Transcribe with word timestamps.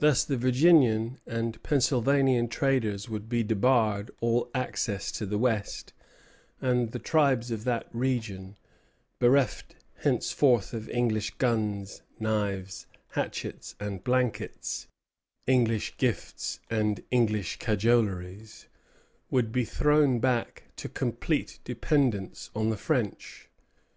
Thus 0.00 0.24
the 0.24 0.36
Virginian 0.36 1.20
and 1.24 1.62
Pennsylvanian 1.62 2.48
traders 2.48 3.08
would 3.08 3.28
be 3.28 3.44
debarred 3.44 4.10
all 4.20 4.50
access 4.56 5.12
to 5.12 5.24
the 5.24 5.38
West, 5.38 5.92
and 6.60 6.90
the 6.90 6.98
tribes 6.98 7.52
of 7.52 7.62
that 7.62 7.86
region, 7.92 8.56
bereft 9.20 9.76
henceforth 9.98 10.74
of 10.74 10.90
English 10.90 11.36
guns, 11.36 12.02
knives, 12.18 12.88
hatchets, 13.10 13.76
and 13.78 14.02
blankets, 14.02 14.88
English 15.46 15.96
gifts 15.96 16.58
and 16.68 17.04
English 17.12 17.60
cajoleries, 17.60 18.66
would 19.30 19.52
be 19.52 19.64
thrown 19.64 20.18
back 20.18 20.64
to 20.74 20.88
complete 20.88 21.60
dependence 21.62 22.50
on 22.52 22.70
the 22.70 22.76
French. 22.76 23.48